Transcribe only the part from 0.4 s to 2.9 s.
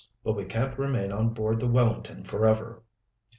can't remain on board the Wellington forever."